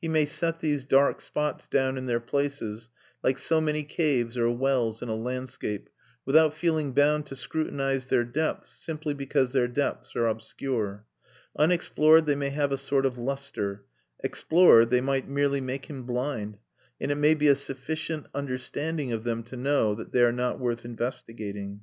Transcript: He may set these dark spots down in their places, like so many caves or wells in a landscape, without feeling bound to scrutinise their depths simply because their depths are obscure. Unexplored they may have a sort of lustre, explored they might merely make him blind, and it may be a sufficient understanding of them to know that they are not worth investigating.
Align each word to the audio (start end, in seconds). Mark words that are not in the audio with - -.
He 0.00 0.06
may 0.06 0.24
set 0.24 0.60
these 0.60 0.84
dark 0.84 1.20
spots 1.20 1.66
down 1.66 1.98
in 1.98 2.06
their 2.06 2.20
places, 2.20 2.90
like 3.24 3.38
so 3.40 3.60
many 3.60 3.82
caves 3.82 4.38
or 4.38 4.48
wells 4.48 5.02
in 5.02 5.08
a 5.08 5.16
landscape, 5.16 5.88
without 6.24 6.54
feeling 6.54 6.92
bound 6.92 7.26
to 7.26 7.34
scrutinise 7.34 8.06
their 8.06 8.22
depths 8.22 8.68
simply 8.68 9.14
because 9.14 9.50
their 9.50 9.66
depths 9.66 10.14
are 10.14 10.28
obscure. 10.28 11.06
Unexplored 11.58 12.24
they 12.26 12.36
may 12.36 12.50
have 12.50 12.70
a 12.70 12.78
sort 12.78 13.04
of 13.04 13.18
lustre, 13.18 13.84
explored 14.20 14.90
they 14.90 15.00
might 15.00 15.28
merely 15.28 15.60
make 15.60 15.86
him 15.86 16.04
blind, 16.04 16.58
and 17.00 17.10
it 17.10 17.16
may 17.16 17.34
be 17.34 17.48
a 17.48 17.56
sufficient 17.56 18.26
understanding 18.32 19.10
of 19.10 19.24
them 19.24 19.42
to 19.42 19.56
know 19.56 19.92
that 19.96 20.12
they 20.12 20.22
are 20.22 20.30
not 20.30 20.60
worth 20.60 20.84
investigating. 20.84 21.80